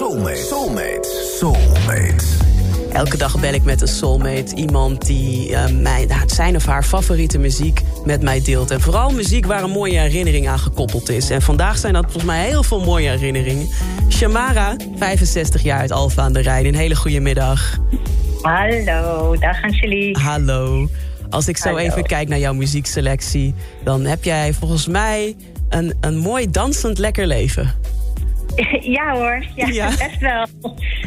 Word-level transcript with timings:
Soulmate. 0.00 0.36
Soulmate. 0.36 1.08
Soulmate. 1.38 2.24
Elke 2.92 3.16
dag 3.16 3.40
bel 3.40 3.52
ik 3.52 3.62
met 3.62 3.80
een 3.80 3.88
soulmate. 3.88 4.54
Iemand 4.54 5.06
die 5.06 5.50
uh, 5.50 5.66
mij, 5.68 6.04
nou, 6.04 6.20
zijn 6.26 6.56
of 6.56 6.66
haar 6.66 6.82
favoriete 6.82 7.38
muziek 7.38 7.80
met 8.04 8.22
mij 8.22 8.42
deelt. 8.42 8.70
En 8.70 8.80
vooral 8.80 9.10
muziek 9.10 9.46
waar 9.46 9.62
een 9.62 9.70
mooie 9.70 9.98
herinnering 9.98 10.48
aan 10.48 10.58
gekoppeld 10.58 11.08
is. 11.08 11.30
En 11.30 11.42
vandaag 11.42 11.78
zijn 11.78 11.92
dat 11.92 12.02
volgens 12.02 12.24
mij 12.24 12.46
heel 12.46 12.62
veel 12.62 12.80
mooie 12.80 13.08
herinneringen. 13.08 13.68
Shamara, 14.08 14.76
65 14.96 15.62
jaar 15.62 15.78
uit 15.78 15.92
Alfa 15.92 16.22
aan 16.22 16.32
de 16.32 16.40
Rijn. 16.40 16.66
Een 16.66 16.74
hele 16.74 16.96
goede 16.96 17.20
middag. 17.20 17.78
Hallo, 18.42 19.36
dag 19.36 19.62
Angelique. 19.62 20.22
Hallo. 20.22 20.88
Als 21.30 21.48
ik 21.48 21.56
zo 21.56 21.68
Hallo. 21.68 21.78
even 21.78 22.02
kijk 22.06 22.28
naar 22.28 22.38
jouw 22.38 22.54
muziekselectie... 22.54 23.54
dan 23.84 24.04
heb 24.04 24.24
jij 24.24 24.52
volgens 24.52 24.86
mij 24.86 25.36
een, 25.68 25.94
een 26.00 26.16
mooi 26.16 26.50
dansend 26.50 26.98
lekker 26.98 27.26
leven. 27.26 27.74
Ja 28.96 29.12
hoor, 29.12 29.44
ja, 29.54 29.66
Ja. 29.66 29.86
best 30.08 30.18
wel. 30.20 30.46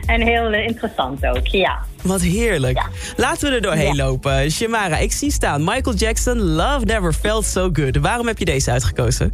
En 0.06 0.22
heel 0.22 0.52
eh, 0.52 0.66
interessant 0.68 1.26
ook, 1.26 1.48
ja. 1.48 1.80
Wat 2.04 2.22
heerlijk. 2.22 2.77
Ja. 2.77 2.85
Laten 3.18 3.50
we 3.50 3.55
er 3.55 3.62
doorheen 3.62 3.96
Ja. 3.96 4.04
lopen. 4.05 4.52
Shamara, 4.52 4.98
ik 4.98 5.12
zie 5.12 5.32
staan 5.32 5.63
Michael 5.63 5.96
Jackson, 5.96 6.40
Love 6.41 6.85
Never 6.85 7.13
Felt 7.13 7.46
So 7.46 7.70
Good. 7.74 7.98
Waarom 7.98 8.27
heb 8.27 8.38
je 8.38 8.46
deze 8.46 8.72
uitgekozen? 8.72 9.34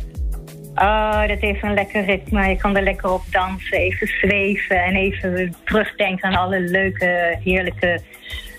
Oh, 0.76 1.28
dat 1.28 1.40
heeft 1.40 1.64
een 1.64 1.74
lekker 1.74 2.06
ritme. 2.06 2.48
Je 2.50 2.56
kan 2.56 2.78
er 2.78 2.84
lekker 2.84 3.10
op 3.12 3.22
dansen, 3.32 3.78
even 3.78 4.08
zweven 4.22 4.84
en 4.84 4.96
even 4.96 5.56
terugdenken 5.66 6.30
aan 6.30 6.36
alle 6.36 6.60
leuke, 6.60 7.38
heerlijke 7.44 8.02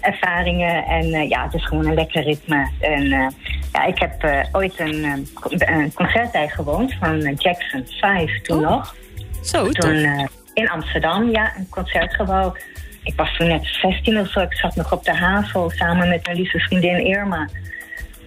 ervaringen. 0.01 0.85
En 0.85 1.13
eh, 1.15 1.29
ja, 1.29 1.45
het 1.45 1.55
is 1.55 1.67
gewoon 1.67 1.87
een 1.87 1.95
lekker 1.95 2.23
ritme. 2.23 2.69
En 2.81 3.13
eh, 3.13 3.27
ja, 3.73 3.85
ik 3.85 3.99
heb 3.99 4.47
ooit 4.53 4.81
een, 4.81 5.27
een 5.59 5.93
concert 5.95 6.33
bijgewoond 6.33 6.95
van 7.01 7.21
Jackson 7.35 7.85
5 8.01 8.41
toen 8.43 8.65
Oh. 8.65 8.71
nog. 8.71 8.95
Zo, 9.43 9.69
Toen 9.71 9.91
eh, 9.95 10.25
in 10.55 10.69
Amsterdam, 10.71 11.31
ja, 11.31 11.53
een 11.57 11.67
concertgebouw. 11.71 12.57
Ik 13.05 13.13
was 13.17 13.37
toen 13.37 13.47
net 13.49 13.67
16 13.83 14.19
of 14.21 14.31
zo. 14.31 14.41
Ik 14.41 14.55
zat 14.55 14.77
nog 14.77 14.93
op 14.93 15.05
de 15.05 15.15
HAVO 15.17 15.69
samen 15.69 16.09
met 16.09 16.25
mijn 16.27 16.37
lieve 16.37 16.59
vriendin 16.59 17.07
Irma. 17.07 17.49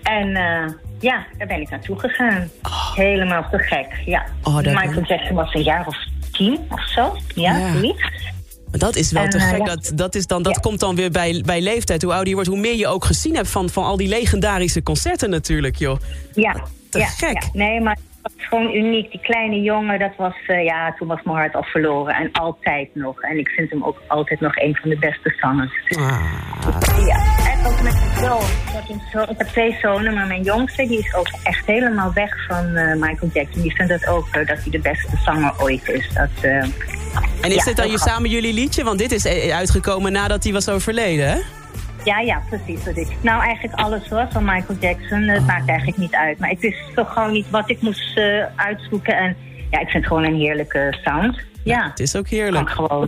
En 0.04 0.36
eh, 0.36 0.66
ja, 1.00 1.26
daar 1.38 1.48
ben 1.48 1.62
ik 1.62 1.70
naartoe 1.70 2.00
gegaan. 2.00 2.50
Helemaal 2.96 3.48
te 3.52 3.58
gek, 3.60 3.88
ja. 4.06 4.26
Oh, 4.44 4.56
Michael 4.56 5.04
Jackson 5.04 5.36
was 5.36 5.54
een 5.54 5.64
jaar 5.64 5.88
of 5.88 5.98
tien 6.32 6.60
of 6.70 6.88
zo. 6.90 7.18
Ja, 7.36 7.58
Ja. 7.58 7.94
Dat 8.72 8.96
is 8.96 9.12
wel 9.12 9.24
En, 9.24 9.30
te 9.30 9.38
eh, 9.38 9.50
gek. 9.50 9.58
ja. 9.58 9.64
Dat, 9.66 9.92
dat, 9.96 10.16
is 10.16 10.28
dan, 10.28 10.44
dat 10.44 10.54
Ja. 10.56 10.60
komt 10.62 10.80
dan 10.80 10.96
weer 10.96 11.12
bij, 11.12 11.42
bij 11.46 11.62
leeftijd. 11.62 12.02
Hoe 12.02 12.12
ouder 12.12 12.28
je 12.30 12.34
wordt, 12.36 12.50
hoe 12.50 12.60
meer 12.60 12.76
je 12.76 12.88
ook 12.88 13.06
gezien 13.06 13.36
hebt 13.36 13.50
van, 13.50 13.70
van 13.70 13.84
al 13.84 13.98
die 13.98 14.08
legendarische 14.08 14.84
concerten 14.84 15.30
natuurlijk, 15.30 15.76
joh. 15.76 16.00
Ja, 16.34 16.56
te 16.90 17.00
gek. 17.18 17.50
Nee, 17.54 17.80
maar 17.82 17.98
gewoon 18.38 18.74
uniek. 18.74 19.12
Die 19.12 19.20
kleine 19.20 19.62
jongen, 19.62 20.00
dat 20.00 20.16
was, 20.18 20.36
eh, 20.48 20.64
ja, 20.64 20.94
toen 20.98 21.08
was 21.08 21.22
mijn 21.24 21.38
hart 21.38 21.56
al 21.56 21.64
verloren. 21.64 22.16
En 22.16 22.32
altijd 22.32 22.90
nog. 22.94 23.22
En 23.22 23.38
ik 23.40 23.48
vind 23.50 23.70
hem 23.70 23.84
ook 23.84 24.02
altijd 24.08 24.40
nog 24.40 24.56
een 24.56 24.76
van 24.76 24.90
de 24.90 24.98
beste 24.98 25.36
zangers. 25.40 25.72
Ah, 25.90 26.20
Ja, 27.08 27.16
en 27.52 27.66
ook 27.66 27.82
met 27.82 27.94
mijn 27.94 28.18
zoon. 28.18 28.50
Dat 29.14 29.30
Ik 29.30 29.38
heb 29.38 29.48
twee 29.48 29.78
zonen, 29.82 30.14
maar 30.14 30.28
mijn 30.28 30.44
jongste 30.44 30.88
die 30.88 31.00
is 31.00 31.16
ook 31.16 31.28
echt 31.44 31.66
helemaal 31.66 32.14
weg 32.14 32.46
van 32.48 32.76
eh, 32.76 32.96
Michael 32.96 33.32
Jackson. 33.34 33.62
Die 33.62 33.76
vindt 33.76 33.92
het 33.92 34.08
ook 34.08 34.28
eh, 34.32 34.48
dat 34.48 34.58
hij 34.62 34.72
de 34.72 34.80
beste 34.80 35.18
zanger 35.26 35.54
ooit 35.58 35.90
is. 35.90 36.14
Dat, 36.14 36.30
En 36.42 37.50
is 37.50 37.56
Ja, 37.56 37.64
dit 37.64 37.76
dan 37.76 37.92
je, 37.92 38.00
samen 38.00 38.30
jullie 38.30 38.54
liedje? 38.54 38.84
Want 38.84 39.00
dit 39.00 39.12
is 39.12 39.26
uitgekomen 39.52 40.12
nadat 40.12 40.44
hij 40.44 40.54
was 40.54 40.70
overleden, 40.70 41.30
hè? 41.30 41.40
Ja, 42.04 42.20
ja, 42.20 42.42
precies. 42.50 42.84
Dat 42.84 42.98
is. 42.98 43.08
Nou, 43.22 43.44
eigenlijk 43.44 43.80
alles 43.80 44.08
hoor 44.10 44.28
van 44.32 44.46
Michael 44.46 44.80
Jackson. 44.80 45.22
Het 45.22 45.46
maakt 45.46 45.68
eigenlijk 45.68 45.98
niet 45.98 46.16
uit. 46.16 46.40
Maar 46.40 46.50
ik 46.50 46.60
wist 46.60 46.78
toch 46.96 47.14
gewoon 47.14 47.32
niet 47.32 47.50
wat 47.50 47.70
ik 47.70 47.82
moest 47.82 48.18
eh, 48.18 48.46
uitzoeken. 48.56 49.18
En 49.18 49.36
ja, 49.70 49.80
ik 49.80 49.90
vind 49.90 49.94
het 49.94 50.08
gewoon 50.08 50.24
een 50.24 50.36
heerlijke 50.40 50.98
sound. 51.04 51.40
Ja, 51.64 51.88
Het 51.90 52.00
is 52.00 52.16
ook 52.16 52.28
kan 52.28 52.38
heerlijk. 52.38 52.70
gewoon. 52.70 53.08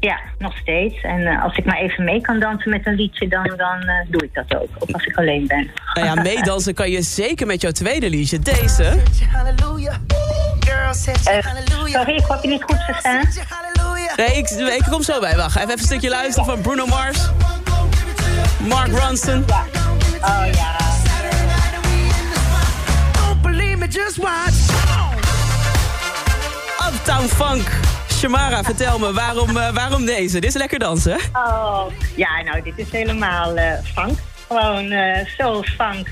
Ja, 0.00 0.18
nog 0.38 0.56
steeds. 0.56 1.00
En 1.02 1.26
eh, 1.26 1.42
als 1.42 1.56
ik 1.56 1.64
maar 1.64 1.78
even 1.78 2.04
mee 2.04 2.20
kan 2.20 2.40
dansen 2.40 2.70
met 2.70 2.86
een 2.86 2.94
liedje, 2.94 3.28
dan, 3.28 3.52
dan 3.56 3.80
eh, 3.80 4.10
doe 4.10 4.24
ik 4.24 4.34
dat 4.34 4.54
ook. 4.60 4.68
Ook 4.78 4.90
als 4.90 5.04
ik 5.04 5.16
alleen 5.16 5.46
ben. 5.46 5.70
Nou 5.94 6.06
ja, 6.06 6.14
meedansen 6.22 6.74
kan 6.74 6.90
je 6.90 7.02
zeker 7.02 7.46
met 7.46 7.60
jouw 7.60 7.70
tweede 7.70 8.10
liedje. 8.10 8.38
Deze. 8.38 8.84
Eh, 8.84 8.98
sorry, 11.86 12.14
ik 12.14 12.24
heb 12.28 12.42
je 12.42 12.48
niet 12.48 12.62
goed 12.62 12.82
verstaan. 12.84 13.22
Nee, 14.16 14.36
ik, 14.36 14.50
ik 14.50 14.84
kom 14.90 15.02
zo 15.02 15.20
bij. 15.20 15.36
Wacht, 15.36 15.56
even 15.56 15.70
een 15.72 15.78
stukje 15.78 16.08
luisteren 16.08 16.44
van 16.44 16.60
Bruno 16.60 16.86
Mars. 16.86 17.30
Mark 18.60 18.92
Ronson. 18.92 19.44
Oh 20.20 20.44
ja. 20.52 20.76
Don't 23.12 23.42
believe 23.42 23.78
me, 23.78 23.86
just 23.88 24.16
watch. 24.16 24.70
Uptown 26.88 27.26
Funk. 27.28 27.70
Shamara, 28.10 28.62
vertel 28.62 28.98
me, 28.98 29.12
waarom, 29.12 29.56
eh, 29.56 29.68
waarom 29.74 30.04
deze? 30.06 30.40
Dit 30.40 30.44
is 30.44 30.54
lekker 30.54 30.78
dansen? 30.78 31.18
Oh, 31.32 31.84
ja, 32.16 32.42
nou, 32.42 32.62
dit 32.62 32.78
is 32.78 32.90
helemaal 32.90 33.56
eh 33.56 33.72
funk. 33.94 34.18
Gewoon 34.48 34.90
eh 34.90 35.26
zo 35.38 35.62
funk. 35.62 36.08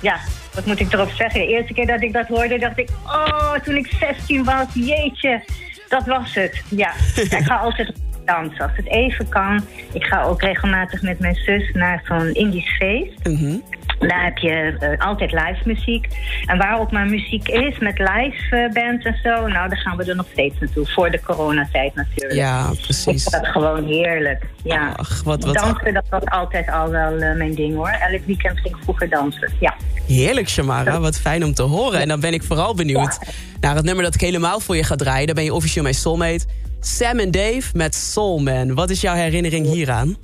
Ja, 0.00 0.18
wat 0.54 0.66
moet 0.66 0.80
ik 0.80 0.92
erop 0.92 1.10
zeggen? 1.10 1.40
De 1.40 1.46
eerste 1.46 1.72
keer 1.72 1.86
dat 1.86 2.02
ik 2.02 2.12
dat 2.12 2.26
hoorde, 2.26 2.58
dacht 2.58 2.78
ik... 2.78 2.88
Oh, 3.06 3.52
toen 3.54 3.76
ik 3.76 3.92
16 4.00 4.44
was, 4.44 4.66
jeetje, 4.72 5.44
dat 5.88 6.06
was 6.06 6.34
het. 6.34 6.62
Ja, 6.68 6.92
Ja, 7.14 7.38
ik 7.38 7.44
ga 7.44 7.56
altijd 7.56 7.92
dansen 8.34 8.62
als 8.62 8.76
het 8.76 8.88
even 8.88 9.28
kan. 9.28 9.64
Ik 9.92 10.04
ga 10.04 10.22
ook 10.22 10.42
regelmatig 10.42 11.02
met 11.02 11.18
mijn 11.18 11.34
zus 11.34 11.70
naar 11.72 12.02
zo'n 12.04 12.34
Indisch 12.34 12.76
feest. 12.76 13.24
Mhm. 13.24 13.56
Daar 13.98 14.24
heb 14.24 14.38
je 14.38 14.76
eh, 14.78 15.06
altijd 15.06 15.32
live 15.32 15.58
muziek. 15.64 16.06
En 16.46 16.58
waar 16.58 16.80
ook 16.80 16.92
maar 16.92 17.06
muziek 17.06 17.48
is, 17.48 17.78
met 17.78 17.98
live 17.98 18.56
eh, 18.56 18.72
bands 18.72 19.04
en 19.04 19.18
zo... 19.22 19.30
nou, 19.46 19.68
daar 19.68 19.78
gaan 19.78 19.96
we 19.96 20.04
er 20.04 20.16
nog 20.16 20.26
steeds 20.32 20.54
naartoe. 20.60 20.86
Voor 20.86 21.10
de 21.10 21.20
coronatijd 21.20 21.94
natuurlijk. 21.94 22.40
Ja, 22.40 22.68
Ik 22.72 22.80
precies. 22.80 23.22
vind 23.22 23.30
dat 23.30 23.46
gewoon 23.46 23.84
heerlijk. 23.86 24.46
Ja. 24.62 24.92
Ach, 24.96 25.22
wat, 25.22 25.44
wat 25.44 25.54
Dansen, 25.54 25.94
dat 25.94 26.04
was 26.10 26.24
altijd 26.24 26.70
al 26.70 26.90
wel 26.90 27.16
eh, 27.18 27.36
mijn 27.36 27.54
ding 27.54 27.74
hoor. 27.74 27.88
Elk 27.88 28.20
weekend 28.26 28.60
ging 28.60 28.76
ik 28.76 28.82
vroeger 28.82 29.08
dansen. 29.08 29.52
Ja. 29.60 29.74
heerlijk, 30.06 30.48
Shamara. 30.48 31.00
Wat 31.00 31.18
fijn 31.18 31.44
om 31.44 31.54
te 31.54 31.62
horen. 31.62 32.00
En 32.00 32.08
dan 32.08 32.20
ben 32.20 32.32
ik 32.32 32.42
vooral 32.42 32.74
benieuwd 32.74 33.18
naar 33.60 33.74
het 33.74 33.84
nummer 33.84 34.04
dat 34.04 34.14
ik 34.14 34.20
helemaal 34.20 34.60
voor 34.60 34.76
je 34.76 34.84
ga 34.84 34.96
draaien. 34.96 35.26
Daar 35.26 35.34
ben 35.34 35.44
je 35.44 35.54
officieel 35.54 35.82
mijn 35.82 35.94
soulmate. 35.94 36.46
Sam 36.80 37.18
en 37.18 37.30
Dave 37.30 37.62
met 37.74 37.94
Soulman. 37.94 38.74
Wat 38.74 38.90
is 38.90 39.00
jouw 39.00 39.14
herinnering 39.14 39.66
hieraan? 39.66 40.16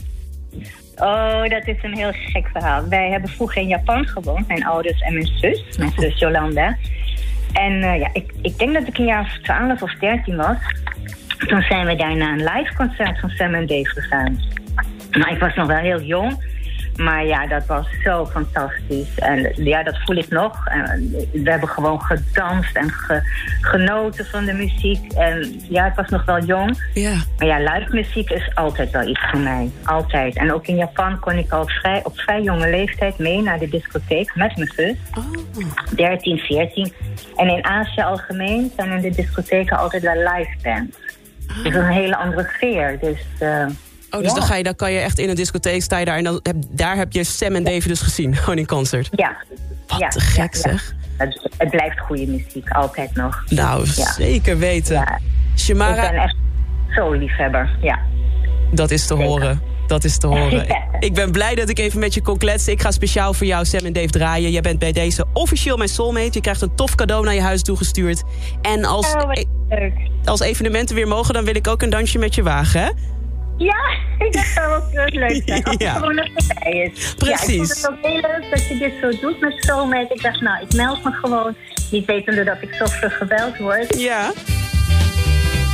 Oh, 0.96 1.42
dat 1.42 1.66
is 1.66 1.82
een 1.82 1.96
heel 1.96 2.12
gek 2.12 2.48
verhaal. 2.52 2.88
Wij 2.88 3.10
hebben 3.10 3.30
vroeger 3.30 3.62
in 3.62 3.68
Japan 3.68 4.06
gewoond, 4.06 4.48
mijn 4.48 4.64
ouders 4.64 5.00
en 5.00 5.12
mijn 5.12 5.26
zus, 5.26 5.76
mijn 5.78 5.92
zus 5.96 6.18
Jolanda. 6.18 6.76
En 7.52 7.82
eh, 7.82 7.98
ja, 7.98 8.08
ik, 8.12 8.32
ik 8.42 8.58
denk 8.58 8.74
dat 8.74 8.86
ik 8.86 8.98
een 8.98 9.04
jaar 9.04 9.20
of 9.20 9.42
12 9.42 9.82
of 9.82 9.94
13 9.94 10.36
was. 10.36 10.56
Toen 11.38 11.62
zijn 11.62 11.86
we 11.86 11.96
daar 11.96 12.16
naar 12.16 12.32
een 12.32 12.44
live 12.44 12.74
concert 12.74 13.20
van 13.20 13.30
Sam 13.30 13.54
en 13.54 13.66
Dave 13.66 13.90
gegaan. 14.00 14.40
Nou, 15.10 15.34
ik 15.34 15.40
was 15.40 15.54
nog 15.54 15.66
wel 15.66 15.76
heel 15.76 16.02
jong. 16.02 16.42
Maar 16.96 17.26
ja, 17.26 17.46
dat 17.46 17.66
was 17.66 17.86
zo 18.04 18.26
fantastisch. 18.26 19.18
En 19.18 19.52
ja, 19.64 19.82
dat 19.82 19.98
voel 20.04 20.16
ik 20.16 20.28
nog. 20.28 20.66
En 20.66 21.10
we 21.32 21.50
hebben 21.50 21.68
gewoon 21.68 22.00
gedanst 22.02 22.76
en 22.76 22.90
ge- 22.90 23.22
genoten 23.60 24.26
van 24.26 24.44
de 24.44 24.52
muziek. 24.52 25.12
En 25.12 25.60
ja, 25.68 25.86
ik 25.86 25.94
was 25.94 26.08
nog 26.08 26.24
wel 26.24 26.44
jong. 26.44 26.84
Ja. 26.94 27.14
Maar 27.38 27.46
ja, 27.46 27.58
live 27.58 27.94
muziek 27.94 28.30
is 28.30 28.50
altijd 28.54 28.90
wel 28.90 29.06
iets 29.08 29.20
voor 29.30 29.38
mij. 29.40 29.70
Altijd. 29.84 30.36
En 30.36 30.52
ook 30.52 30.66
in 30.66 30.76
Japan 30.76 31.18
kon 31.20 31.38
ik 31.38 31.52
al 31.52 31.66
vrij, 31.66 32.00
op 32.04 32.18
vrij 32.18 32.42
jonge 32.42 32.70
leeftijd 32.70 33.18
mee 33.18 33.42
naar 33.42 33.58
de 33.58 33.68
discotheek 33.68 34.34
met 34.34 34.56
mijn 34.56 34.72
zus. 34.76 34.96
13, 35.96 36.38
14. 36.38 36.92
En 37.36 37.48
in 37.48 37.64
Azië 37.64 38.00
algemeen 38.02 38.72
zijn 38.76 38.90
in 38.92 39.00
de 39.00 39.10
discotheken 39.10 39.76
altijd 39.78 40.02
wel 40.02 40.16
live 40.16 40.54
bands. 40.62 40.96
Dus 41.62 41.74
een 41.74 41.86
hele 41.90 42.16
andere 42.16 42.48
sfeer. 42.56 42.98
Dus, 43.00 43.24
eh, 43.38 43.66
Oh, 44.14 44.20
dus 44.20 44.28
ja. 44.28 44.38
dan, 44.38 44.46
ga 44.46 44.54
je, 44.54 44.62
dan 44.62 44.76
kan 44.76 44.92
je 44.92 44.98
echt 44.98 45.18
in 45.18 45.28
een 45.28 45.34
discotheek 45.34 45.82
sta 45.82 45.98
je 45.98 46.04
daar... 46.04 46.16
en 46.16 46.24
dan 46.24 46.40
heb, 46.42 46.56
daar 46.70 46.96
heb 46.96 47.12
je 47.12 47.24
Sam 47.24 47.54
en 47.54 47.64
Dave 47.64 47.88
dus 47.88 48.00
gezien, 48.00 48.36
gewoon 48.42 48.58
in 48.58 48.66
concert. 48.66 49.08
Ja. 49.10 49.36
Wat 49.86 49.98
ja, 49.98 50.08
gek, 50.10 50.54
zeg. 50.54 50.94
Het, 51.16 51.50
het 51.56 51.70
blijft 51.70 52.00
goede 52.00 52.26
muziek, 52.26 52.70
altijd 52.70 53.14
nog. 53.14 53.44
Nou, 53.48 53.86
zeker 53.86 54.58
weten. 54.58 55.20
Ik 55.66 55.76
ben 55.76 55.96
echt 55.96 56.36
zo 56.90 57.12
liefhebber, 57.12 57.76
ja. 57.80 57.98
dat 58.72 58.90
is 58.90 59.06
te 59.06 59.14
Zeker. 59.14 59.28
horen. 59.28 59.62
Dat 59.86 60.04
is 60.04 60.18
te 60.18 60.26
horen. 60.26 60.66
Ik 60.98 61.14
ben 61.14 61.32
blij 61.32 61.54
dat 61.54 61.68
ik 61.68 61.78
even 61.78 61.98
met 62.00 62.14
je 62.14 62.22
kon 62.22 62.38
kletsen. 62.38 62.72
Ik 62.72 62.80
ga 62.80 62.90
speciaal 62.90 63.34
voor 63.34 63.46
jou 63.46 63.64
Sam 63.64 63.84
en 63.84 63.92
Dave 63.92 64.06
draaien. 64.06 64.50
Jij 64.50 64.60
bent 64.60 64.78
bij 64.78 64.92
deze 64.92 65.24
officieel 65.32 65.76
mijn 65.76 65.88
soulmate. 65.88 66.30
Je 66.32 66.40
krijgt 66.40 66.62
een 66.62 66.74
tof 66.74 66.94
cadeau 66.94 67.24
naar 67.24 67.34
je 67.34 67.40
huis 67.40 67.62
toegestuurd. 67.62 68.22
En 68.62 68.84
als... 68.84 69.14
Oh, 69.14 69.30
leuk. 69.68 69.94
als 70.24 70.40
evenementen 70.40 70.94
weer 70.94 71.08
mogen, 71.08 71.34
dan 71.34 71.44
wil 71.44 71.54
ik 71.54 71.68
ook 71.68 71.82
een 71.82 71.90
dansje 71.90 72.18
met 72.18 72.34
je 72.34 72.42
wagen, 72.42 72.80
hè? 72.80 72.90
Ja, 73.56 73.96
dat 74.18 74.44
zou 74.54 74.68
wel 74.68 75.04
heel 75.04 75.20
leuk 75.20 75.42
zijn. 75.46 75.64
Als 75.64 75.76
Ja. 75.78 75.88
het 75.88 75.96
gewoon 75.98 76.14
nog 76.14 76.26
erbij 76.48 76.72
is. 76.94 77.14
Precies. 77.14 77.46
Ja, 77.46 77.52
ik 77.52 77.56
vond 77.56 77.68
het 77.76 77.88
ook 77.90 77.98
heel 78.02 78.20
leuk 78.20 78.46
dat 78.50 78.66
je 78.68 78.78
dit 78.78 78.92
zo 79.00 79.20
doet 79.20 79.40
met 79.40 79.54
Soulmate. 79.58 80.14
Ik 80.14 80.22
dacht, 80.22 80.40
nou, 80.40 80.62
ik 80.66 80.72
meld 80.74 81.04
me 81.04 81.10
gewoon. 81.12 81.54
Niet 81.90 82.04
wetende 82.06 82.44
dat 82.44 82.56
ik 82.60 82.74
zo 82.74 82.86
vlug 82.86 83.16
gebeld 83.16 83.58
word. 83.58 83.98
Ja. 83.98 84.32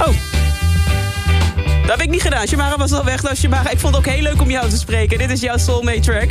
Oh. 0.01 0.15
Dat 1.81 1.99
heb 1.99 2.01
ik 2.01 2.09
niet 2.11 2.23
gedaan. 2.23 2.47
Shamara 2.47 2.77
was 2.77 2.93
al 2.93 3.05
weg. 3.05 3.23
Nou, 3.23 3.37
Shamara, 3.37 3.71
ik 3.71 3.79
vond 3.79 3.97
het 3.97 4.07
ook 4.07 4.13
heel 4.13 4.23
leuk 4.23 4.41
om 4.41 4.51
jou 4.51 4.69
te 4.69 4.77
spreken. 4.77 5.19
Dit 5.19 5.31
is 5.31 5.41
jouw 5.41 5.57
soulmate 5.57 6.01
track. 6.01 6.31